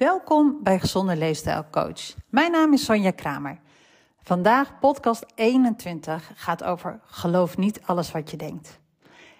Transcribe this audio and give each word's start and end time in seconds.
Welkom 0.00 0.58
bij 0.62 0.78
Gezonde 0.78 1.16
Leefstijl 1.16 1.64
Coach. 1.70 2.14
Mijn 2.28 2.52
naam 2.52 2.72
is 2.72 2.84
Sonja 2.84 3.10
Kramer. 3.10 3.58
Vandaag 4.22 4.78
podcast 4.78 5.26
21 5.34 6.32
gaat 6.34 6.64
over 6.64 7.00
geloof 7.04 7.56
niet 7.56 7.80
alles 7.82 8.12
wat 8.12 8.30
je 8.30 8.36
denkt. 8.36 8.80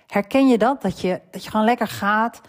Herken 0.07 0.49
je 0.49 0.59
dat? 0.59 0.83
Dat 0.83 1.01
je, 1.01 1.21
dat 1.31 1.45
je 1.45 1.51
gewoon 1.51 1.67
lekker 1.67 1.87
gaat, 1.87 2.41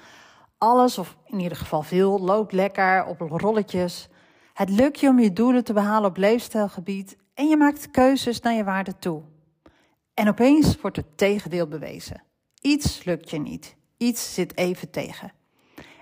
alles 0.57 0.97
of 0.97 1.17
in 1.25 1.39
ieder 1.39 1.57
geval 1.57 1.81
veel 1.81 2.19
loopt 2.19 2.51
lekker 2.51 3.05
op 3.05 3.19
rolletjes. 3.19 4.07
Het 4.53 4.69
lukt 4.69 4.99
je 4.99 5.07
om 5.07 5.19
je 5.19 5.33
doelen 5.33 5.63
te 5.63 5.73
behalen 5.73 6.09
op 6.09 6.17
leefstijlgebied 6.17 7.17
en 7.33 7.47
je 7.47 7.57
maakt 7.57 7.91
keuzes 7.91 8.39
naar 8.39 8.53
je 8.53 8.63
waarde 8.63 8.97
toe. 8.99 9.23
En 10.13 10.27
opeens 10.27 10.81
wordt 10.81 10.97
het 10.97 11.17
tegendeel 11.17 11.67
bewezen. 11.67 12.23
Iets 12.61 13.03
lukt 13.03 13.29
je 13.29 13.39
niet. 13.39 13.75
Iets 13.97 14.33
zit 14.33 14.57
even 14.57 14.89
tegen. 14.89 15.31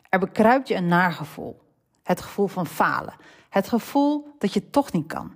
Er 0.10 0.20
bekruipt 0.20 0.68
je 0.68 0.76
een 0.76 0.88
nagevoel. 0.88 1.68
Het 2.10 2.22
gevoel 2.22 2.48
van 2.48 2.68
falen. 2.68 3.14
Het 3.50 3.68
gevoel 3.68 4.36
dat 4.38 4.54
je 4.54 4.70
toch 4.70 4.92
niet 4.92 5.08
kan. 5.08 5.36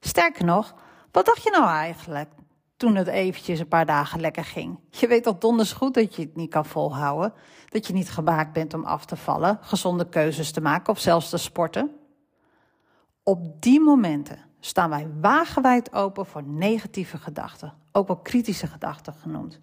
Sterker 0.00 0.44
nog, 0.44 0.74
wat 1.10 1.26
dacht 1.26 1.42
je 1.42 1.50
nou 1.50 1.68
eigenlijk 1.68 2.30
toen 2.76 2.94
het 2.94 3.06
eventjes 3.06 3.58
een 3.58 3.68
paar 3.68 3.86
dagen 3.86 4.20
lekker 4.20 4.44
ging? 4.44 4.78
Je 4.90 5.06
weet 5.06 5.26
al 5.26 5.38
donders 5.38 5.72
goed 5.72 5.94
dat 5.94 6.14
je 6.14 6.22
het 6.22 6.36
niet 6.36 6.50
kan 6.50 6.66
volhouden. 6.66 7.32
Dat 7.68 7.86
je 7.86 7.92
niet 7.92 8.10
gemaakt 8.10 8.52
bent 8.52 8.74
om 8.74 8.84
af 8.84 9.04
te 9.04 9.16
vallen, 9.16 9.58
gezonde 9.60 10.08
keuzes 10.08 10.52
te 10.52 10.60
maken 10.60 10.92
of 10.92 10.98
zelfs 10.98 11.28
te 11.28 11.36
sporten. 11.36 11.96
Op 13.22 13.62
die 13.62 13.80
momenten 13.80 14.38
staan 14.60 14.90
wij 14.90 15.08
wagenwijd 15.20 15.92
open 15.92 16.26
voor 16.26 16.42
negatieve 16.42 17.18
gedachten, 17.18 17.74
ook 17.92 18.06
wel 18.06 18.18
kritische 18.18 18.66
gedachten 18.66 19.12
genoemd. 19.12 19.58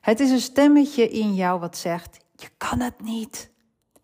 Het 0.00 0.20
is 0.20 0.30
een 0.30 0.40
stemmetje 0.40 1.08
in 1.08 1.34
jou 1.34 1.60
wat 1.60 1.76
zegt: 1.76 2.24
Je 2.36 2.48
kan 2.56 2.80
het 2.80 3.02
niet. 3.02 3.50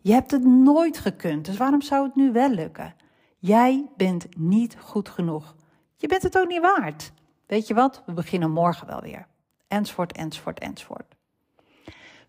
Je 0.07 0.13
hebt 0.13 0.31
het 0.31 0.43
nooit 0.43 0.97
gekund, 0.97 1.45
dus 1.45 1.57
waarom 1.57 1.81
zou 1.81 2.05
het 2.05 2.15
nu 2.15 2.31
wel 2.31 2.49
lukken? 2.49 2.95
Jij 3.37 3.89
bent 3.97 4.37
niet 4.37 4.77
goed 4.79 5.09
genoeg. 5.09 5.55
Je 5.95 6.07
bent 6.07 6.23
het 6.23 6.37
ook 6.37 6.47
niet 6.47 6.61
waard. 6.61 7.11
Weet 7.47 7.67
je 7.67 7.73
wat? 7.73 8.03
We 8.05 8.13
beginnen 8.13 8.51
morgen 8.51 8.87
wel 8.87 9.01
weer. 9.01 9.27
Enzovoort, 9.67 10.11
enzovoort, 10.11 10.59
enzovoort. 10.59 11.15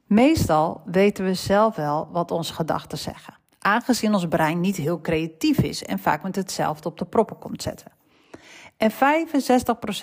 Meestal 0.06 0.82
weten 0.84 1.24
we 1.24 1.34
zelf 1.34 1.76
wel 1.76 2.08
wat 2.12 2.30
onze 2.30 2.54
gedachten 2.54 2.98
zeggen, 2.98 3.38
aangezien 3.58 4.14
ons 4.14 4.28
brein 4.28 4.60
niet 4.60 4.76
heel 4.76 5.00
creatief 5.00 5.58
is 5.58 5.84
en 5.84 5.98
vaak 5.98 6.22
met 6.22 6.36
hetzelfde 6.36 6.88
op 6.88 6.98
de 6.98 7.06
proppen 7.06 7.38
komt 7.38 7.62
zetten. 7.62 7.92
En 8.76 8.90
65% 8.90 8.94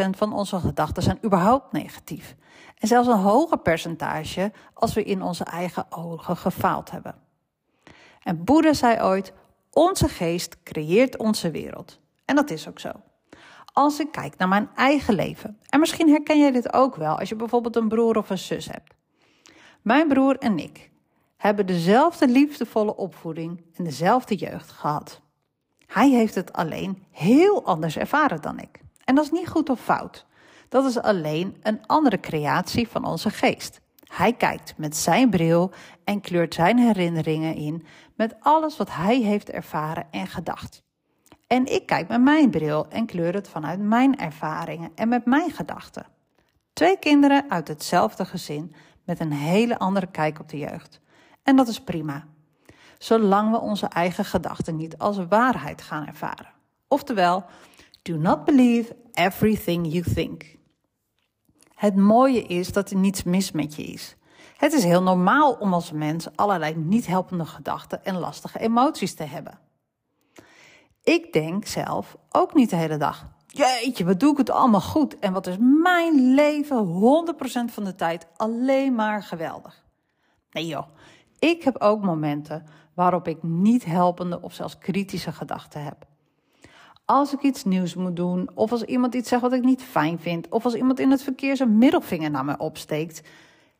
van 0.10 0.34
onze 0.34 0.60
gedachten 0.60 1.04
zijn 1.04 1.20
überhaupt 1.26 1.72
negatief. 1.72 2.36
En 2.78 2.88
zelfs 2.88 3.08
een 3.08 3.20
hoger 3.20 3.60
percentage 3.60 4.52
als 4.74 4.94
we 4.94 5.04
in 5.04 5.22
onze 5.22 5.44
eigen 5.44 5.86
ogen 5.90 6.38
gefaald 6.38 6.92
hebben. 6.92 7.25
En 8.26 8.44
Boeddha 8.44 8.74
zei 8.74 9.02
ooit: 9.02 9.34
Onze 9.72 10.08
geest 10.08 10.64
creëert 10.64 11.18
onze 11.18 11.52
wereld. 11.52 12.00
En 12.26 12.36
dat 12.36 12.50
is 12.50 12.68
ook 12.68 12.80
zo. 12.80 12.92
Als 13.74 14.00
ik 14.00 14.12
kijk 14.12 14.38
naar 14.38 14.48
mijn 14.48 14.70
eigen 14.76 15.14
leven, 15.14 15.60
en 15.70 15.80
misschien 15.80 16.10
herken 16.10 16.40
jij 16.40 16.52
dit 16.52 16.74
ook 16.74 16.96
wel 16.96 17.20
als 17.20 17.30
je 17.30 17.36
bijvoorbeeld 17.36 17.76
een 17.76 17.88
broer 17.88 18.18
of 18.18 18.30
een 18.30 18.38
zus 18.38 18.66
hebt. 18.66 18.94
Mijn 19.82 20.08
broer 20.08 20.38
en 20.38 20.60
ik 20.60 20.92
hebben 21.38 21.66
dezelfde 21.66 22.28
liefdevolle 22.28 22.96
opvoeding 22.96 23.64
en 23.74 23.84
dezelfde 23.84 24.36
jeugd 24.36 24.70
gehad. 24.70 25.22
Hij 25.86 26.10
heeft 26.10 26.36
het 26.36 26.54
alleen 26.54 27.06
heel 27.12 27.66
anders 27.66 27.98
ervaren 27.98 28.42
dan 28.42 28.60
ik. 28.60 28.80
En 29.04 29.16
dat 29.16 29.24
is 29.24 29.32
niet 29.32 29.48
goed 29.48 29.70
of 29.70 29.82
fout. 29.82 30.26
Dat 30.70 30.86
is 30.86 31.00
alleen 31.00 31.58
een 31.62 31.88
andere 31.88 32.20
creatie 32.20 32.88
van 32.88 33.06
onze 33.06 33.30
geest. 33.30 33.82
Hij 34.16 34.34
kijkt 34.34 34.74
met 34.78 34.96
zijn 34.96 35.30
bril 35.30 35.72
en 36.04 36.22
kleurt 36.22 36.54
zijn 36.54 36.78
herinneringen 36.78 37.56
in 37.56 37.86
met 38.16 38.36
alles 38.40 38.78
wat 38.78 38.92
hij 38.92 39.18
heeft 39.18 39.50
ervaren 39.50 40.08
en 40.12 40.28
gedacht. 40.28 40.84
En 41.48 41.66
ik 41.66 41.86
kijk 41.86 42.08
met 42.08 42.22
mijn 42.22 42.50
bril 42.50 42.88
en 42.90 43.06
kleur 43.06 43.34
het 43.34 43.50
vanuit 43.50 43.80
mijn 43.80 44.18
ervaringen 44.18 44.92
en 44.96 45.08
met 45.08 45.26
mijn 45.26 45.52
gedachten. 45.52 46.06
Twee 46.74 47.00
kinderen 47.00 47.46
uit 47.50 47.68
hetzelfde 47.68 48.26
gezin 48.26 48.76
met 49.04 49.20
een 49.20 49.32
hele 49.32 49.80
andere 49.80 50.08
kijk 50.08 50.40
op 50.40 50.50
de 50.50 50.58
jeugd. 50.58 51.02
En 51.44 51.56
dat 51.56 51.68
is 51.68 51.82
prima, 51.82 52.28
zolang 52.98 53.52
we 53.52 53.60
onze 53.60 53.88
eigen 53.88 54.26
gedachten 54.26 54.76
niet 54.76 54.98
als 54.98 55.18
waarheid 55.30 55.82
gaan 55.82 56.08
ervaren. 56.08 56.52
Oftewel, 56.88 57.46
do 58.02 58.18
not 58.18 58.46
believe 58.46 58.96
everything 59.14 59.92
you 59.92 60.04
think. 60.14 60.55
Het 61.76 61.96
mooie 61.96 62.44
is 62.44 62.72
dat 62.72 62.90
er 62.90 62.98
niets 62.98 63.24
mis 63.24 63.52
met 63.52 63.76
je 63.76 63.84
is. 63.84 64.16
Het 64.58 64.74
is 64.74 64.84
heel 64.84 65.04
normaal 65.04 65.54
om 65.54 65.74
als 65.74 65.92
mens 65.92 66.28
allerlei 66.36 66.76
niet 66.76 67.08
helpende 67.08 67.46
gedachten 67.46 68.06
en 68.06 68.18
lastige 68.18 68.60
emoties 68.60 69.16
te 69.16 69.24
hebben. 69.24 69.60
Ik 71.04 71.34
denk 71.34 71.66
zelf 71.66 72.18
ook 72.32 72.54
niet 72.54 72.70
de 72.70 72.76
hele 72.76 72.98
dag. 72.98 73.34
Jeetje, 73.48 74.06
wat 74.06 74.20
doe 74.20 74.32
ik 74.32 74.38
het 74.38 74.50
allemaal 74.50 74.82
goed? 74.82 75.20
En 75.20 75.34
wat 75.34 75.48
is 75.48 75.56
mijn 75.60 76.34
leven 76.34 76.88
100% 77.70 77.74
van 77.74 77.84
de 77.84 77.96
tijd 77.96 78.28
alleen 78.36 78.96
maar 78.96 79.24
geweldig? 79.24 79.84
Nee 80.52 80.66
joh, 80.66 80.88
ik 81.40 81.64
heb 81.64 81.82
ook 81.82 82.02
momenten 82.02 82.66
waarop 82.94 83.28
ik 83.28 83.44
niet 83.44 83.86
helpende 83.86 84.42
of 84.42 84.54
zelfs 84.54 84.78
kritische 84.78 85.32
gedachten 85.32 85.84
heb. 85.84 86.06
Als 87.06 87.34
ik 87.34 87.42
iets 87.42 87.64
nieuws 87.64 87.96
moet 87.96 88.16
doen, 88.16 88.50
of 88.54 88.72
als 88.72 88.84
iemand 88.84 89.16
iets 89.16 89.30
zegt 89.30 89.42
wat 89.42 89.54
ik 89.54 89.64
niet 89.64 89.84
fijn 89.84 90.20
vind, 90.20 90.50
of 90.50 90.66
als 90.66 90.74
iemand 90.74 91.00
in 91.00 91.12
het 91.12 91.24
verkeer 91.24 91.56
zijn 91.56 91.78
middelvinger 91.78 92.32
naar 92.32 92.46
me 92.46 92.58
opsteekt, 92.58 93.22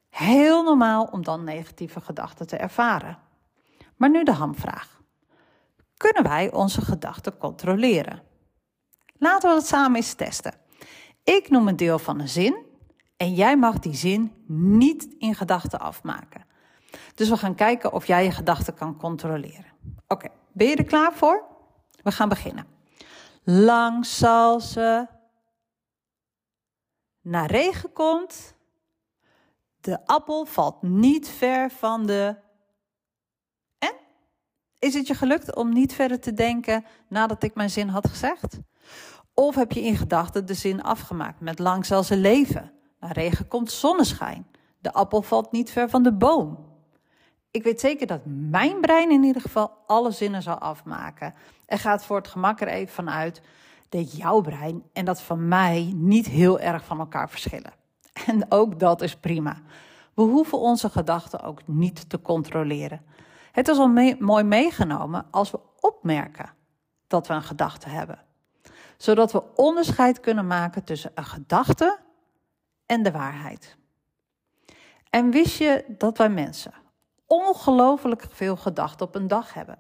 heel 0.10 0.64
normaal 0.64 1.04
om 1.12 1.24
dan 1.24 1.44
negatieve 1.44 2.02
gedachten 2.02 2.48
te 2.48 2.58
ervaren. 2.58 3.18
Maar 3.96 4.10
nu 4.10 4.24
de 4.24 4.32
hamvraag. 4.32 5.02
Kunnen 5.98 6.24
wij 6.24 6.54
onze 6.54 6.82
gedachten 6.82 7.38
controleren? 7.38 8.22
Laten 9.18 9.50
we 9.50 9.56
dat 9.56 9.68
samen 9.68 9.96
eens 9.96 10.14
testen. 10.14 10.54
Ik 11.24 11.50
noem 11.50 11.68
een 11.68 11.76
deel 11.76 12.00
van 12.00 12.20
een 12.20 12.30
zin 12.30 12.56
en 13.18 13.34
jij 13.34 13.58
mag 13.58 13.80
die 13.80 13.96
zin 13.96 14.32
niet 14.48 15.16
in 15.18 15.36
gedachten 15.36 15.80
afmaken. 15.80 16.46
Dus 17.16 17.30
we 17.30 17.38
gaan 17.38 17.56
kijken 17.56 17.94
of 17.94 18.08
jij 18.08 18.24
je 18.24 18.32
gedachten 18.32 18.74
kan 18.74 18.98
controleren. 18.98 19.74
Oké, 20.08 20.28
ben 20.52 20.68
je 20.68 20.76
er 20.76 20.84
klaar 20.84 21.14
voor? 21.14 21.44
We 22.04 22.12
gaan 22.12 22.30
beginnen. 22.30 22.75
Lang 23.48 24.06
zal 24.06 24.60
ze 24.60 25.08
naar 27.22 27.52
regen 27.52 27.94
komt. 27.94 28.56
De 29.82 30.06
appel 30.06 30.46
valt 30.46 30.82
niet 30.82 31.30
ver 31.30 31.72
van 31.72 32.06
de. 32.06 32.36
En? 33.78 33.94
Is 34.80 34.94
het 34.94 35.08
je 35.08 35.14
gelukt 35.14 35.56
om 35.56 35.74
niet 35.74 35.94
verder 35.94 36.20
te 36.20 36.34
denken 36.34 36.86
nadat 37.10 37.44
ik 37.44 37.56
mijn 37.56 37.70
zin 37.70 37.88
had 37.88 38.10
gezegd? 38.10 38.60
Of 39.34 39.56
heb 39.56 39.72
je 39.72 39.82
in 39.82 39.98
gedachten 39.98 40.46
de 40.46 40.54
zin 40.54 40.84
afgemaakt 40.84 41.40
met 41.40 41.60
lang 41.60 41.86
zal 41.86 42.04
ze 42.04 42.18
leven? 42.18 42.74
Naar 43.00 43.14
regen 43.14 43.48
komt 43.48 43.72
zonneschijn. 43.72 44.48
De 44.80 44.94
appel 44.94 45.22
valt 45.22 45.52
niet 45.52 45.72
ver 45.72 45.90
van 45.90 46.04
de 46.04 46.14
boom. 46.14 46.75
Ik 47.56 47.64
weet 47.64 47.80
zeker 47.80 48.08
dat 48.08 48.22
mijn 48.26 48.82
brein 48.82 49.12
in 49.12 49.24
ieder 49.24 49.42
geval 49.42 49.72
alle 49.86 50.12
zinnen 50.12 50.42
zal 50.42 50.58
afmaken. 50.58 51.34
Er 51.66 51.80
gaat 51.80 52.06
voor 52.06 52.18
het 52.18 52.28
gemak 52.28 52.62
er 52.62 52.68
even 52.68 52.94
vanuit 52.94 53.42
dat 53.90 54.18
jouw 54.18 54.42
brein 54.42 54.84
en 54.94 55.06
dat 55.06 55.22
van 55.22 55.48
mij 55.48 55.92
niet 55.96 56.26
heel 56.26 56.60
erg 56.60 56.86
van 56.86 57.00
elkaar 57.00 57.30
verschillen. 57.30 57.74
En 58.28 58.46
ook 58.50 58.80
dat 58.80 59.02
is 59.02 59.16
prima. 59.16 59.62
We 60.14 60.22
hoeven 60.22 60.60
onze 60.60 60.90
gedachten 60.90 61.42
ook 61.42 61.68
niet 61.68 62.10
te 62.10 62.22
controleren. 62.22 63.06
Het 63.52 63.68
is 63.68 63.78
al 63.78 64.16
mooi 64.20 64.44
meegenomen 64.44 65.26
als 65.32 65.52
we 65.52 65.60
opmerken 65.80 66.50
dat 67.08 67.28
we 67.28 67.34
een 67.34 67.44
gedachte 67.44 67.90
hebben, 67.90 68.20
zodat 68.98 69.32
we 69.32 69.44
onderscheid 69.56 70.20
kunnen 70.20 70.48
maken 70.48 70.84
tussen 70.84 71.12
een 71.14 71.26
gedachte 71.26 72.00
en 72.86 73.04
de 73.04 73.12
waarheid. 73.12 73.78
En 75.10 75.32
wist 75.32 75.58
je 75.58 75.86
dat 75.98 76.18
wij 76.18 76.30
mensen 76.30 76.84
ongelooflijk 77.28 78.26
veel 78.30 78.56
gedachten 78.56 79.06
op 79.06 79.16
een 79.16 79.28
dag 79.28 79.54
hebben? 79.54 79.80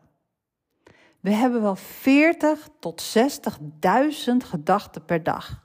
We 1.20 1.32
hebben 1.32 1.62
wel 1.62 1.76
40 1.76 2.70
tot 2.80 3.18
60.000 3.18 4.32
gedachten 4.38 5.06
per 5.06 5.24
dag. 5.24 5.64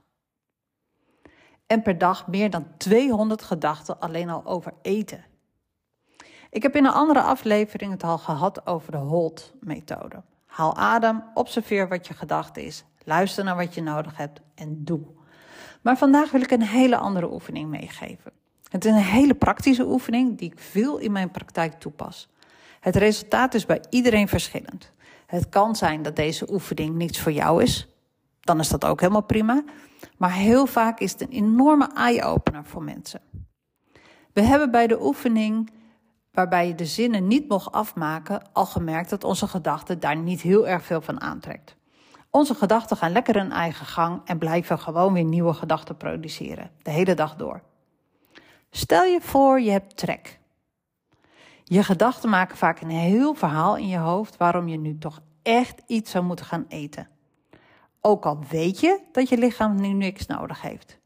En 1.66 1.82
per 1.82 1.98
dag 1.98 2.26
meer 2.26 2.50
dan 2.50 2.66
200 2.76 3.42
gedachten 3.42 4.00
alleen 4.00 4.30
al 4.30 4.46
over 4.46 4.72
eten. 4.82 5.24
Ik 6.50 6.62
heb 6.62 6.76
in 6.76 6.84
een 6.84 6.92
andere 6.92 7.20
aflevering 7.20 7.92
het 7.92 8.02
al 8.02 8.18
gehad 8.18 8.66
over 8.66 8.92
de 8.92 8.98
HOLT-methode. 8.98 10.22
Haal 10.46 10.76
adem, 10.76 11.24
observeer 11.34 11.88
wat 11.88 12.06
je 12.06 12.14
gedachte 12.14 12.64
is, 12.64 12.84
luister 13.04 13.44
naar 13.44 13.56
wat 13.56 13.74
je 13.74 13.82
nodig 13.82 14.16
hebt 14.16 14.40
en 14.54 14.84
doe. 14.84 15.06
Maar 15.82 15.98
vandaag 15.98 16.30
wil 16.30 16.40
ik 16.40 16.50
een 16.50 16.62
hele 16.62 16.96
andere 16.96 17.32
oefening 17.32 17.68
meegeven. 17.68 18.32
Het 18.70 18.84
is 18.84 18.90
een 18.90 18.98
hele 18.98 19.34
praktische 19.34 19.86
oefening 19.86 20.38
die 20.38 20.52
ik 20.52 20.58
veel 20.58 20.98
in 20.98 21.12
mijn 21.12 21.30
praktijk 21.30 21.72
toepas. 21.72 22.28
Het 22.80 22.96
resultaat 22.96 23.54
is 23.54 23.66
bij 23.66 23.82
iedereen 23.90 24.28
verschillend. 24.28 24.92
Het 25.26 25.48
kan 25.48 25.76
zijn 25.76 26.02
dat 26.02 26.16
deze 26.16 26.52
oefening 26.52 26.94
niets 26.94 27.20
voor 27.20 27.32
jou 27.32 27.62
is. 27.62 27.88
Dan 28.40 28.60
is 28.60 28.68
dat 28.68 28.84
ook 28.84 29.00
helemaal 29.00 29.22
prima. 29.22 29.64
Maar 30.16 30.32
heel 30.32 30.66
vaak 30.66 31.00
is 31.00 31.12
het 31.12 31.20
een 31.20 31.30
enorme 31.30 31.90
eye-opener 31.94 32.64
voor 32.64 32.82
mensen. 32.82 33.20
We 34.32 34.42
hebben 34.42 34.70
bij 34.70 34.86
de 34.86 35.02
oefening 35.02 35.70
waarbij 36.32 36.66
je 36.66 36.74
de 36.74 36.86
zinnen 36.86 37.26
niet 37.26 37.48
mocht 37.48 37.72
afmaken, 37.72 38.42
al 38.52 38.66
gemerkt 38.66 39.10
dat 39.10 39.24
onze 39.24 39.46
gedachte 39.46 39.98
daar 39.98 40.16
niet 40.16 40.40
heel 40.40 40.68
erg 40.68 40.84
veel 40.84 41.00
van 41.00 41.20
aantrekt. 41.20 41.76
Onze 42.30 42.54
gedachten 42.54 42.96
gaan 42.96 43.12
lekker 43.12 43.34
hun 43.34 43.52
eigen 43.52 43.86
gang 43.86 44.20
en 44.24 44.38
blijven 44.38 44.78
gewoon 44.78 45.12
weer 45.12 45.24
nieuwe 45.24 45.52
gedachten 45.52 45.96
produceren, 45.96 46.70
de 46.82 46.90
hele 46.90 47.14
dag 47.14 47.36
door. 47.36 47.62
Stel 48.70 49.04
je 49.04 49.20
voor 49.20 49.60
je 49.60 49.70
hebt 49.70 49.96
trek. 49.96 50.38
Je 51.64 51.82
gedachten 51.82 52.30
maken 52.30 52.56
vaak 52.56 52.80
een 52.80 52.90
heel 52.90 53.34
verhaal 53.34 53.76
in 53.76 53.88
je 53.88 53.98
hoofd 53.98 54.36
waarom 54.36 54.68
je 54.68 54.78
nu 54.78 54.98
toch 54.98 55.20
echt 55.42 55.82
iets 55.86 56.10
zou 56.10 56.24
moeten 56.24 56.44
gaan 56.44 56.64
eten. 56.68 57.08
Ook 58.00 58.26
al 58.26 58.38
weet 58.48 58.80
je 58.80 59.00
dat 59.12 59.28
je 59.28 59.38
lichaam 59.38 59.80
nu 59.80 59.88
niks 59.88 60.26
nodig 60.26 60.62
heeft. 60.62 60.98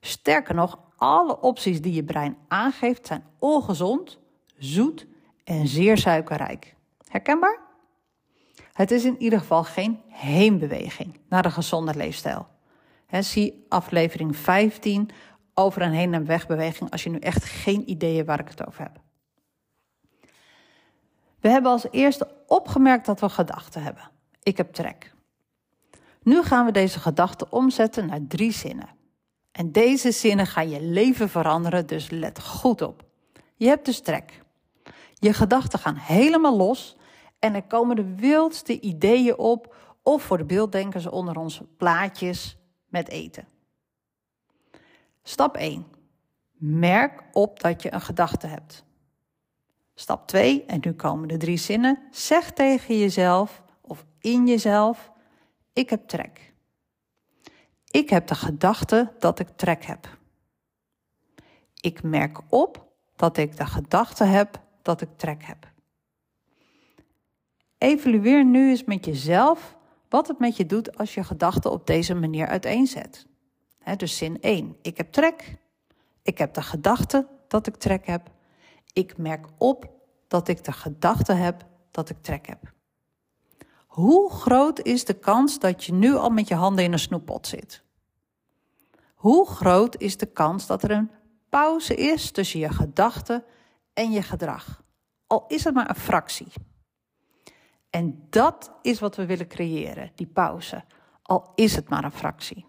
Sterker 0.00 0.54
nog, 0.54 0.78
alle 0.96 1.40
opties 1.40 1.80
die 1.80 1.92
je 1.92 2.04
brein 2.04 2.36
aangeeft 2.48 3.06
zijn 3.06 3.24
ongezond, 3.38 4.18
zoet 4.58 5.06
en 5.44 5.66
zeer 5.66 5.98
suikerrijk. 5.98 6.74
Herkenbaar? 7.08 7.58
Het 8.72 8.90
is 8.90 9.04
in 9.04 9.22
ieder 9.22 9.38
geval 9.38 9.64
geen 9.64 10.00
heenbeweging 10.08 11.20
naar 11.28 11.44
een 11.44 11.52
gezonde 11.52 11.94
leefstijl. 11.94 12.46
zie 13.20 13.64
aflevering 13.68 14.36
15 14.36 15.10
over 15.54 15.82
een 15.82 15.92
heen- 15.92 16.14
en 16.14 16.26
wegbeweging 16.26 16.90
als 16.90 17.02
je 17.02 17.10
nu 17.10 17.18
echt 17.18 17.44
geen 17.44 17.90
idee 17.90 18.24
waar 18.24 18.40
ik 18.40 18.48
het 18.48 18.66
over 18.66 18.82
heb. 18.82 19.00
We 21.40 21.48
hebben 21.48 21.70
als 21.70 21.86
eerste 21.90 22.28
opgemerkt 22.46 23.06
dat 23.06 23.20
we 23.20 23.28
gedachten 23.28 23.82
hebben. 23.82 24.10
Ik 24.42 24.56
heb 24.56 24.72
trek. 24.72 25.14
Nu 26.22 26.42
gaan 26.42 26.64
we 26.64 26.72
deze 26.72 27.00
gedachten 27.00 27.52
omzetten 27.52 28.06
naar 28.06 28.26
drie 28.28 28.52
zinnen. 28.52 28.88
En 29.52 29.72
deze 29.72 30.10
zinnen 30.10 30.46
gaan 30.46 30.68
je 30.68 30.82
leven 30.82 31.28
veranderen, 31.28 31.86
dus 31.86 32.10
let 32.10 32.40
goed 32.40 32.82
op. 32.82 33.04
Je 33.56 33.66
hebt 33.66 33.84
dus 33.84 34.00
trek. 34.00 34.42
Je 35.14 35.32
gedachten 35.32 35.78
gaan 35.78 35.96
helemaal 35.96 36.56
los 36.56 36.96
en 37.38 37.54
er 37.54 37.62
komen 37.62 37.96
de 37.96 38.14
wildste 38.14 38.80
ideeën 38.80 39.38
op, 39.38 39.74
of 40.02 40.22
voor 40.22 40.38
de 40.38 40.44
beelddenkers 40.44 41.06
onder 41.06 41.38
onze 41.38 41.64
plaatjes 41.76 42.56
met 42.86 43.08
eten. 43.08 43.48
Stap 45.22 45.56
1. 45.56 45.86
Merk 46.52 47.22
op 47.32 47.60
dat 47.60 47.82
je 47.82 47.92
een 47.92 48.00
gedachte 48.00 48.46
hebt. 48.46 48.84
Stap 49.94 50.26
2, 50.26 50.64
en 50.64 50.80
nu 50.82 50.92
komen 50.92 51.28
de 51.28 51.36
drie 51.36 51.56
zinnen. 51.56 51.98
Zeg 52.10 52.52
tegen 52.52 52.98
jezelf 52.98 53.62
of 53.80 54.04
in 54.20 54.46
jezelf: 54.46 55.12
Ik 55.72 55.90
heb 55.90 56.08
trek. 56.08 56.52
Ik 57.90 58.10
heb 58.10 58.26
de 58.26 58.34
gedachte 58.34 59.12
dat 59.18 59.38
ik 59.38 59.48
trek 59.56 59.84
heb. 59.84 60.18
Ik 61.80 62.02
merk 62.02 62.40
op 62.48 62.88
dat 63.16 63.36
ik 63.36 63.56
de 63.56 63.66
gedachte 63.66 64.24
heb 64.24 64.60
dat 64.82 65.00
ik 65.00 65.08
trek 65.16 65.44
heb. 65.44 65.72
Evalueer 67.78 68.44
nu 68.44 68.70
eens 68.70 68.84
met 68.84 69.04
jezelf 69.04 69.76
wat 70.08 70.28
het 70.28 70.38
met 70.38 70.56
je 70.56 70.66
doet 70.66 70.96
als 70.98 71.14
je 71.14 71.24
gedachten 71.24 71.70
op 71.70 71.86
deze 71.86 72.14
manier 72.14 72.46
uiteenzet. 72.46 73.26
Dus 73.96 74.16
zin 74.16 74.40
1. 74.40 74.76
Ik 74.82 74.96
heb 74.96 75.12
trek. 75.12 75.56
Ik 76.22 76.38
heb 76.38 76.54
de 76.54 76.62
gedachte 76.62 77.26
dat 77.48 77.66
ik 77.66 77.76
trek 77.76 78.06
heb. 78.06 78.30
Ik 78.92 79.16
merk 79.16 79.46
op 79.58 79.90
dat 80.28 80.48
ik 80.48 80.64
de 80.64 80.72
gedachte 80.72 81.32
heb 81.32 81.66
dat 81.90 82.10
ik 82.10 82.22
trek 82.22 82.46
heb. 82.46 82.72
Hoe 83.86 84.30
groot 84.30 84.80
is 84.82 85.04
de 85.04 85.14
kans 85.14 85.58
dat 85.58 85.84
je 85.84 85.92
nu 85.92 86.14
al 86.14 86.30
met 86.30 86.48
je 86.48 86.54
handen 86.54 86.84
in 86.84 86.92
een 86.92 86.98
snoeppot 86.98 87.46
zit? 87.46 87.82
Hoe 89.14 89.46
groot 89.46 89.96
is 89.96 90.16
de 90.16 90.26
kans 90.26 90.66
dat 90.66 90.82
er 90.82 90.90
een 90.90 91.10
pauze 91.48 91.94
is 91.94 92.30
tussen 92.30 92.60
je 92.60 92.68
gedachten 92.68 93.44
en 93.92 94.10
je 94.10 94.22
gedrag? 94.22 94.82
Al 95.26 95.44
is 95.48 95.64
het 95.64 95.74
maar 95.74 95.88
een 95.88 95.94
fractie. 95.94 96.52
En 97.90 98.26
dat 98.30 98.72
is 98.82 99.00
wat 99.00 99.16
we 99.16 99.26
willen 99.26 99.48
creëren, 99.48 100.12
die 100.14 100.26
pauze. 100.26 100.84
Al 101.22 101.52
is 101.54 101.76
het 101.76 101.88
maar 101.88 102.04
een 102.04 102.12
fractie. 102.12 102.66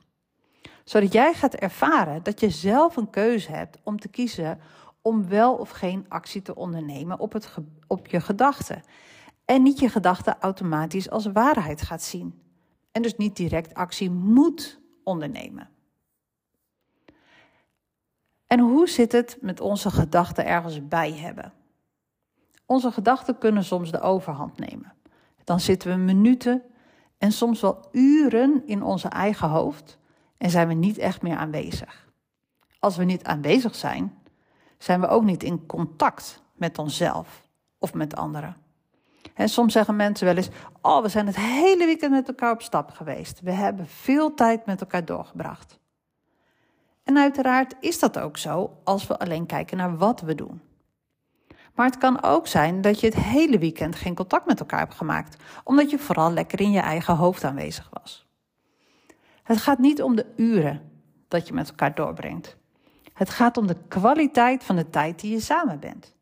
Zodat 0.84 1.14
jij 1.14 1.34
gaat 1.34 1.54
ervaren 1.54 2.24
dat 2.24 2.40
je 2.40 2.50
zelf 2.50 2.96
een 2.96 3.10
keuze 3.10 3.52
hebt 3.52 3.78
om 3.84 4.00
te 4.00 4.08
kiezen 4.08 4.60
om 5.02 5.28
wel 5.28 5.56
of 5.56 5.70
geen 5.70 6.06
actie 6.08 6.42
te 6.42 6.56
ondernemen 6.56 7.20
op, 7.20 7.34
het, 7.34 7.54
op 7.88 8.08
je 8.08 8.22
gedachten. 8.22 8.82
En 9.46 9.64
niet 9.64 9.80
je 9.80 9.90
gedachten 9.90 10.38
automatisch 10.40 11.10
als 11.10 11.26
waarheid 11.26 11.82
gaat 11.82 12.04
zien. 12.04 12.42
En 12.92 13.02
dus 13.02 13.18
niet 13.18 13.36
direct 13.36 13.74
actie 13.74 14.10
moet 14.12 14.80
ondernemen. 15.04 15.70
En 18.48 18.60
hoe 18.60 18.90
zit 18.90 19.12
het 19.12 19.38
met 19.42 19.60
onze 19.60 19.92
gedachten 19.92 20.46
ergens 20.46 20.88
bij 20.88 21.14
hebben? 21.14 21.54
Onze 22.66 22.92
gedachten 22.92 23.38
kunnen 23.38 23.64
soms 23.64 23.92
de 23.92 24.00
overhand 24.00 24.58
nemen. 24.60 24.94
Dan 25.44 25.60
zitten 25.60 25.90
we 25.90 25.96
minuten 25.96 26.64
en 27.18 27.32
soms 27.32 27.62
wel 27.62 27.88
uren 27.92 28.64
in 28.66 28.84
onze 28.84 29.08
eigen 29.08 29.50
hoofd 29.50 30.00
en 30.42 30.50
zijn 30.50 30.68
we 30.68 30.74
niet 30.74 30.98
echt 30.98 31.22
meer 31.22 31.36
aanwezig. 31.36 32.08
Als 32.80 32.98
we 32.98 33.04
niet 33.04 33.24
aanwezig 33.24 33.76
zijn, 33.76 34.22
zijn 34.78 35.02
we 35.02 35.08
ook 35.08 35.24
niet 35.24 35.44
in 35.44 35.66
contact 35.66 36.44
met 36.56 36.78
onszelf 36.78 37.48
of 37.78 37.94
met 37.94 38.16
anderen. 38.16 38.56
En 39.34 39.50
soms 39.50 39.74
zeggen 39.74 39.96
mensen 39.96 40.26
wel 40.26 40.36
eens: 40.36 40.50
Oh, 40.82 41.02
we 41.02 41.10
zijn 41.10 41.28
het 41.28 41.36
hele 41.36 41.86
weekend 41.86 42.12
met 42.12 42.28
elkaar 42.28 42.52
op 42.52 42.62
stap 42.62 42.92
geweest. 42.92 43.42
We 43.42 43.52
hebben 43.52 43.88
veel 43.88 44.34
tijd 44.34 44.66
met 44.66 44.82
elkaar 44.82 45.06
doorgebracht. 45.06 45.80
En 47.04 47.18
uiteraard 47.18 47.76
is 47.80 48.00
dat 48.00 48.20
ook 48.20 48.38
zo 48.38 48.78
als 48.84 49.08
we 49.08 49.20
alleen 49.20 49.46
kijken 49.46 49.78
naar 49.78 49.98
wat 49.98 50.22
we 50.22 50.36
doen. 50.36 50.62
Maar 51.76 51.86
het 51.86 51.98
kan 51.98 52.24
ook 52.24 52.48
zijn 52.48 52.82
dat 52.82 53.00
je 53.00 53.06
het 53.06 53.16
hele 53.16 53.60
weekend 53.60 53.96
geen 53.96 54.16
contact 54.16 54.46
met 54.46 54.60
elkaar 54.60 54.80
hebt 54.80 54.96
gemaakt, 54.96 55.44
omdat 55.64 55.90
je 55.90 56.00
vooral 56.00 56.32
lekker 56.32 56.62
in 56.62 56.72
je 56.72 56.80
eigen 56.80 57.16
hoofd 57.16 57.44
aanwezig 57.44 57.90
was. 57.92 58.30
Het 59.44 59.58
gaat 59.58 59.80
niet 59.80 60.02
om 60.02 60.16
de 60.16 60.26
uren 60.36 60.92
dat 61.28 61.48
je 61.48 61.54
met 61.54 61.70
elkaar 61.70 61.96
doorbrengt. 61.96 62.58
Het 63.14 63.30
gaat 63.30 63.58
om 63.58 63.68
de 63.68 63.78
kwaliteit 63.88 64.64
van 64.64 64.76
de 64.76 64.90
tijd 64.90 65.20
die 65.20 65.32
je 65.32 65.40
samen 65.40 65.80
bent. 65.80 66.16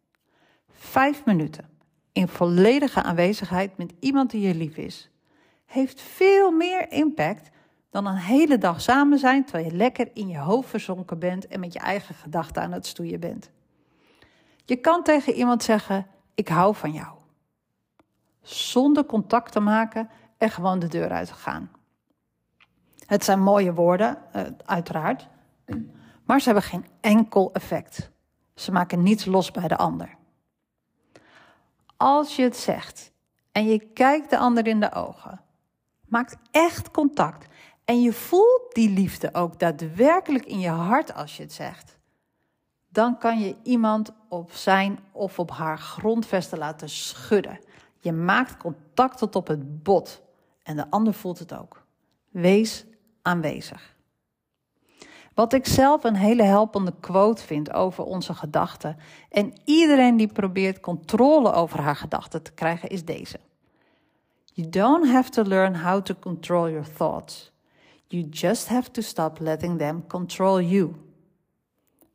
Vijf 0.71 1.25
minuten 1.25 1.69
in 2.11 2.27
volledige 2.27 3.03
aanwezigheid 3.03 3.77
met 3.77 3.93
iemand 3.99 4.31
die 4.31 4.47
je 4.47 4.55
lief 4.55 4.77
is, 4.77 5.09
heeft 5.65 6.01
veel 6.01 6.51
meer 6.51 6.91
impact 6.91 7.49
dan 7.89 8.05
een 8.05 8.15
hele 8.15 8.57
dag 8.57 8.81
samen 8.81 9.19
zijn 9.19 9.45
terwijl 9.45 9.65
je 9.65 9.75
lekker 9.75 10.09
in 10.13 10.27
je 10.27 10.37
hoofd 10.37 10.69
verzonken 10.69 11.19
bent 11.19 11.47
en 11.47 11.59
met 11.59 11.73
je 11.73 11.79
eigen 11.79 12.15
gedachten 12.15 12.61
aan 12.61 12.71
het 12.71 12.87
stoeien 12.87 13.19
bent. 13.19 13.49
Je 14.65 14.75
kan 14.75 15.03
tegen 15.03 15.33
iemand 15.33 15.63
zeggen: 15.63 16.07
Ik 16.35 16.47
hou 16.47 16.75
van 16.75 16.91
jou. 16.91 17.17
Zonder 18.41 19.05
contact 19.05 19.51
te 19.51 19.59
maken 19.59 20.09
en 20.37 20.49
gewoon 20.49 20.79
de 20.79 20.87
deur 20.87 21.09
uit 21.09 21.27
te 21.27 21.33
gaan. 21.33 21.71
Het 23.09 23.23
zijn 23.23 23.41
mooie 23.41 23.73
woorden, 23.73 24.17
uh, 24.35 24.41
uiteraard, 24.65 25.27
maar 26.23 26.39
ze 26.39 26.45
hebben 26.45 26.63
geen 26.63 26.85
enkel 27.01 27.53
effect. 27.53 28.09
Ze 28.55 28.71
maken 28.71 29.03
niets 29.03 29.25
los 29.25 29.51
bij 29.51 29.67
de 29.67 29.77
ander. 29.77 30.15
Als 31.97 32.35
je 32.35 32.43
het 32.43 32.57
zegt 32.57 33.11
en 33.51 33.65
je 33.65 33.79
kijkt 33.79 34.29
de 34.29 34.37
ander 34.37 34.67
in 34.67 34.79
de 34.79 34.91
ogen, 34.91 35.41
maakt 36.07 36.37
echt 36.51 36.91
contact 36.91 37.47
en 37.85 38.01
je 38.01 38.13
voelt 38.13 38.73
die 38.73 38.89
liefde 38.89 39.33
ook 39.33 39.59
daadwerkelijk 39.59 40.45
in 40.45 40.59
je 40.59 40.69
hart 40.69 41.13
als 41.13 41.37
je 41.37 41.43
het 41.43 41.53
zegt, 41.53 41.97
dan 42.89 43.17
kan 43.17 43.39
je 43.39 43.55
iemand 43.63 44.11
op 44.27 44.51
zijn 44.51 44.99
of 45.11 45.39
op 45.39 45.51
haar 45.51 45.77
grondvesten 45.77 46.57
laten 46.57 46.89
schudden. 46.89 47.59
Je 47.99 48.11
maakt 48.11 48.57
contact 48.57 49.17
tot 49.17 49.35
op 49.35 49.47
het 49.47 49.83
bot 49.83 50.21
en 50.63 50.75
de 50.75 50.89
ander 50.89 51.13
voelt 51.13 51.39
het 51.39 51.53
ook. 51.53 51.85
Wees 52.29 52.87
aanwezig. 53.21 53.97
Wat 55.33 55.53
ik 55.53 55.67
zelf 55.67 56.03
een 56.03 56.15
hele 56.15 56.43
helpende 56.43 56.93
quote 56.99 57.43
vind 57.43 57.73
over 57.73 58.03
onze 58.03 58.33
gedachten 58.33 58.97
en 59.29 59.53
iedereen 59.65 60.17
die 60.17 60.27
probeert 60.27 60.79
controle 60.79 61.51
over 61.51 61.81
haar 61.81 61.95
gedachten 61.95 62.43
te 62.43 62.51
krijgen 62.51 62.89
is 62.89 63.05
deze. 63.05 63.39
You 64.53 64.69
don't 64.69 65.07
have 65.07 65.29
to 65.29 65.43
learn 65.43 65.81
how 65.81 66.01
to 66.01 66.15
control 66.19 66.69
your 66.69 66.93
thoughts. 66.97 67.51
You 68.07 68.27
just 68.29 68.67
have 68.67 68.91
to 68.91 69.01
stop 69.01 69.39
letting 69.39 69.77
them 69.77 70.07
control 70.07 70.61
you. 70.61 70.95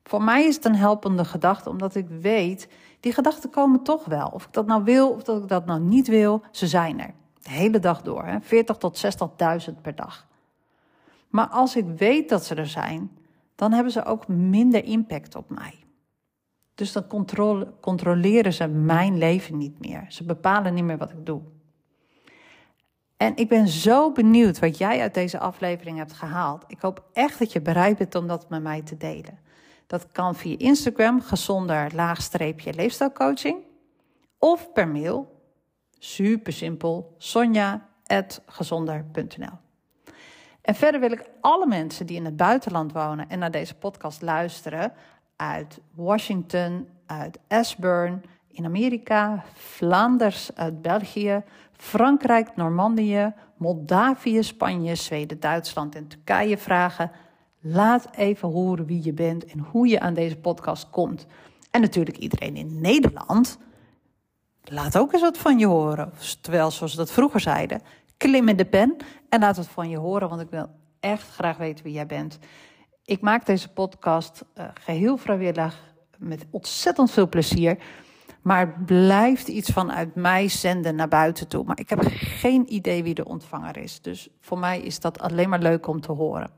Voor 0.02 0.23
mij 0.23 0.44
is 0.44 0.54
het 0.54 0.64
een 0.64 0.75
helpende 0.75 1.25
gedachte, 1.25 1.70
omdat 1.70 1.94
ik 1.94 2.08
weet, 2.08 2.68
die 3.00 3.12
gedachten 3.12 3.50
komen 3.50 3.82
toch 3.82 4.04
wel. 4.04 4.28
Of 4.28 4.44
ik 4.44 4.52
dat 4.52 4.66
nou 4.66 4.84
wil 4.84 5.11
of 5.11 5.23
dat 5.23 5.42
ik 5.42 5.49
dat 5.49 5.66
nou 5.66 5.80
niet 5.80 6.08
wil, 6.08 6.42
ze 6.50 6.66
zijn 6.66 7.00
er. 7.00 7.14
De 7.42 7.50
hele 7.50 7.78
dag 7.78 8.02
door, 8.02 8.25
hè? 8.25 8.40
40 8.40 8.76
tot 8.76 9.04
60.000 9.68 9.80
per 9.82 9.94
dag. 9.94 10.26
Maar 11.35 11.49
als 11.49 11.76
ik 11.76 11.87
weet 11.97 12.29
dat 12.29 12.45
ze 12.45 12.55
er 12.55 12.67
zijn, 12.67 13.11
dan 13.55 13.73
hebben 13.73 13.93
ze 13.93 14.05
ook 14.05 14.29
minder 14.29 14.85
impact 14.85 15.35
op 15.35 15.50
mij. 15.50 15.75
Dus 16.75 16.93
dan 16.93 17.07
controleren 17.81 18.53
ze 18.53 18.69
mijn 18.69 19.19
leven 19.19 19.59
niet 19.59 19.81
meer. 19.81 20.05
Ze 20.09 20.25
bepalen 20.25 20.75
niet 20.75 20.85
meer 20.85 20.99
wat 20.99 21.11
ik 21.11 21.26
doe. 21.26 21.43
En 23.17 23.37
ik 23.37 23.49
ben 23.49 23.69
zo 23.69 24.12
benieuwd 24.12 24.59
wat 24.59 24.79
jij 24.79 25.00
uit 25.00 25.14
deze 25.14 25.38
aflevering 25.38 25.99
hebt 25.99 26.12
gehaald. 26.12 26.64
Ik 26.67 26.81
hoop 26.81 27.05
echt 27.12 27.38
dat 27.38 27.53
je 27.53 27.61
bereid 27.61 27.99
bent 27.99 28.14
om 28.14 28.26
dat 28.26 28.49
met 28.49 28.62
mij 28.62 28.83
te 28.83 28.97
delen. 28.97 29.38
Dat 29.87 30.12
kan 30.12 30.35
via 30.35 30.59
Instagram, 30.59 31.21
gezonder 31.21 31.95
laagstreepje 31.95 32.75
leefstijlcoaching. 32.75 33.57
Of 34.38 34.73
per 34.73 34.88
mail, 34.88 35.41
super 35.99 36.53
simpel, 36.53 37.14
sonja.gezonder.nl. 37.19 39.62
En 40.64 40.75
verder 40.75 41.00
wil 41.00 41.12
ik 41.12 41.25
alle 41.40 41.66
mensen 41.66 42.06
die 42.06 42.16
in 42.16 42.25
het 42.25 42.37
buitenland 42.37 42.92
wonen 42.92 43.28
en 43.28 43.38
naar 43.38 43.50
deze 43.50 43.75
podcast 43.75 44.23
luisteren, 44.23 44.92
uit 45.37 45.80
Washington, 45.94 46.88
uit 47.06 47.38
Ashburn, 47.49 48.23
in 48.49 48.64
Amerika, 48.64 49.44
Vlaanders, 49.54 50.54
uit 50.54 50.83
België, 50.83 51.42
Frankrijk, 51.73 52.56
Normandië, 52.56 53.33
Moldavië, 53.56 54.42
Spanje, 54.42 54.94
Zweden, 54.94 55.40
Duitsland 55.40 55.94
en 55.94 56.09
Turkije 56.09 56.59
vragen. 56.59 57.11
Laat 57.61 58.09
even 58.16 58.49
horen 58.49 58.87
wie 58.87 59.04
je 59.04 59.12
bent 59.12 59.44
en 59.44 59.59
hoe 59.59 59.87
je 59.88 60.00
aan 60.00 60.14
deze 60.14 60.37
podcast 60.37 60.90
komt. 60.90 61.26
En 61.71 61.80
natuurlijk 61.80 62.16
iedereen 62.16 62.56
in 62.56 62.80
Nederland. 62.80 63.59
Laat 64.62 64.99
ook 64.99 65.12
eens 65.12 65.23
wat 65.23 65.38
van 65.38 65.59
je 65.59 65.66
horen. 65.66 66.12
Terwijl, 66.40 66.71
zoals 66.71 66.92
we 66.92 66.99
dat 66.99 67.11
vroeger 67.11 67.40
zeiden, 67.40 67.80
klim 68.16 68.49
in 68.49 68.56
de 68.56 68.64
pen 68.64 68.97
en 69.28 69.40
laat 69.40 69.56
het 69.56 69.68
van 69.68 69.88
je 69.88 69.99
horen, 69.99 70.28
want 70.28 70.40
ik 70.40 70.50
wil 70.50 70.66
echt 71.00 71.28
graag 71.28 71.56
weten 71.56 71.85
wie 71.85 71.94
jij 71.94 72.06
bent. 72.06 72.38
Ik 73.04 73.21
maak 73.21 73.47
deze 73.47 73.73
podcast 73.73 74.44
uh, 74.54 74.64
geheel 74.75 75.16
vrijwillig, 75.16 75.94
met 76.18 76.47
ontzettend 76.50 77.11
veel 77.11 77.28
plezier. 77.28 77.78
Maar 78.42 78.59
het 78.59 78.87
blijft 78.87 79.49
iets 79.49 79.71
vanuit 79.71 80.14
mij 80.14 80.49
zenden 80.49 80.94
naar 80.94 81.09
buiten 81.09 81.49
toe. 81.49 81.64
Maar 81.64 81.78
ik 81.78 81.88
heb 81.88 82.00
geen 82.14 82.73
idee 82.73 83.02
wie 83.02 83.14
de 83.14 83.25
ontvanger 83.25 83.76
is. 83.76 84.00
Dus 84.00 84.28
voor 84.40 84.59
mij 84.59 84.80
is 84.80 85.00
dat 85.00 85.21
alleen 85.21 85.49
maar 85.49 85.59
leuk 85.59 85.87
om 85.87 86.00
te 86.00 86.12
horen. 86.12 86.50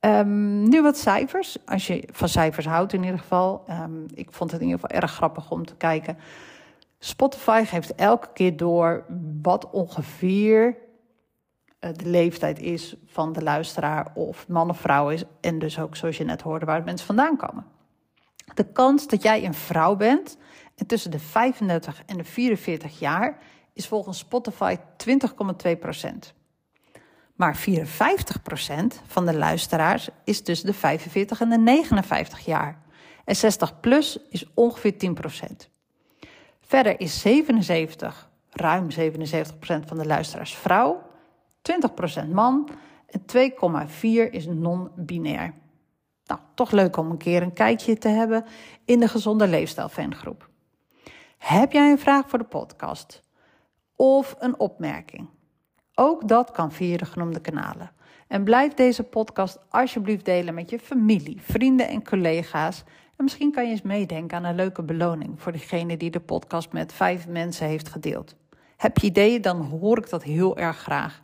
Um, 0.00 0.68
nu 0.68 0.82
wat 0.82 0.98
cijfers. 0.98 1.58
Als 1.66 1.86
je 1.86 2.08
van 2.12 2.28
cijfers 2.28 2.66
houdt 2.66 2.92
in 2.92 3.02
ieder 3.02 3.18
geval. 3.18 3.64
Um, 3.70 4.06
ik 4.14 4.32
vond 4.32 4.50
het 4.50 4.60
in 4.60 4.66
ieder 4.66 4.80
geval 4.80 5.00
erg 5.00 5.12
grappig 5.12 5.50
om 5.50 5.66
te 5.66 5.76
kijken. 5.76 6.18
Spotify 7.04 7.64
geeft 7.64 7.94
elke 7.94 8.28
keer 8.32 8.56
door 8.56 9.04
wat 9.42 9.70
ongeveer 9.70 10.76
eh, 11.78 11.90
de 11.92 12.06
leeftijd 12.06 12.58
is 12.58 12.96
van 13.06 13.32
de 13.32 13.42
luisteraar 13.42 14.12
of 14.14 14.48
man 14.48 14.70
of 14.70 14.80
vrouw 14.80 15.10
is. 15.10 15.24
En 15.40 15.58
dus 15.58 15.78
ook, 15.78 15.96
zoals 15.96 16.16
je 16.16 16.24
net 16.24 16.42
hoorde, 16.42 16.66
waar 16.66 16.84
mensen 16.84 17.06
vandaan 17.06 17.36
komen. 17.36 17.66
De 18.54 18.72
kans 18.72 19.08
dat 19.08 19.22
jij 19.22 19.44
een 19.44 19.54
vrouw 19.54 19.96
bent 19.96 20.36
en 20.76 20.86
tussen 20.86 21.10
de 21.10 21.18
35 21.18 22.02
en 22.06 22.16
de 22.16 22.24
44 22.24 22.98
jaar 22.98 23.38
is 23.72 23.86
volgens 23.86 24.18
Spotify 24.18 24.76
20,2 24.76 25.78
procent. 25.78 26.34
Maar 27.34 27.56
54 27.56 28.42
procent 28.42 29.00
van 29.06 29.26
de 29.26 29.34
luisteraars 29.34 30.08
is 30.24 30.42
tussen 30.42 30.66
de 30.66 30.74
45 30.74 31.40
en 31.40 31.48
de 31.48 31.58
59 31.58 32.44
jaar. 32.44 32.82
En 33.24 33.36
60 33.36 33.80
plus 33.80 34.18
is 34.28 34.44
ongeveer 34.54 34.98
10 34.98 35.14
procent. 35.14 35.70
Verder 36.72 37.00
is 37.00 37.20
77, 37.20 38.30
ruim 38.50 38.90
77 38.90 39.58
procent 39.58 39.88
van 39.88 39.98
de 39.98 40.06
luisteraars 40.06 40.54
vrouw, 40.54 41.02
20 41.62 41.94
procent 41.94 42.32
man 42.32 42.68
en 43.06 43.22
2,4 44.26 44.30
is 44.30 44.46
non-binair. 44.46 45.54
Nou, 46.24 46.40
toch 46.54 46.70
leuk 46.70 46.96
om 46.96 47.10
een 47.10 47.16
keer 47.16 47.42
een 47.42 47.52
kijkje 47.52 47.98
te 47.98 48.08
hebben 48.08 48.44
in 48.84 49.00
de 49.00 49.08
Gezonde 49.08 49.48
Leefstijl 49.48 49.88
fangroep. 49.88 50.48
Heb 51.38 51.72
jij 51.72 51.90
een 51.90 51.98
vraag 51.98 52.28
voor 52.28 52.38
de 52.38 52.44
podcast? 52.44 53.22
Of 53.96 54.36
een 54.38 54.58
opmerking? 54.58 55.28
Ook 55.94 56.28
dat 56.28 56.50
kan 56.50 56.72
via 56.72 56.96
de 56.96 57.04
genoemde 57.04 57.40
kanalen. 57.40 57.92
En 58.28 58.44
blijf 58.44 58.74
deze 58.74 59.02
podcast 59.02 59.58
alsjeblieft 59.68 60.24
delen 60.24 60.54
met 60.54 60.70
je 60.70 60.78
familie, 60.78 61.40
vrienden 61.42 61.88
en 61.88 62.04
collega's. 62.04 62.84
En 63.22 63.28
misschien 63.28 63.52
kan 63.52 63.64
je 63.64 63.70
eens 63.70 63.82
meedenken 63.82 64.36
aan 64.36 64.44
een 64.44 64.54
leuke 64.54 64.82
beloning 64.82 65.40
voor 65.40 65.52
degene 65.52 65.96
die 65.96 66.10
de 66.10 66.20
podcast 66.20 66.72
met 66.72 66.92
vijf 66.92 67.28
mensen 67.28 67.66
heeft 67.66 67.88
gedeeld. 67.88 68.34
Heb 68.76 68.98
je 68.98 69.06
ideeën, 69.06 69.42
dan 69.42 69.60
hoor 69.60 69.98
ik 69.98 70.10
dat 70.10 70.22
heel 70.22 70.56
erg 70.56 70.76
graag. 70.76 71.22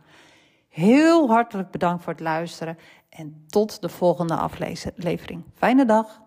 Heel 0.69 1.29
hartelijk 1.29 1.71
bedankt 1.71 2.03
voor 2.03 2.13
het 2.13 2.21
luisteren 2.21 2.77
en 3.09 3.45
tot 3.47 3.81
de 3.81 3.89
volgende 3.89 4.35
aflevering. 4.35 5.43
Fijne 5.55 5.85
dag. 5.85 6.21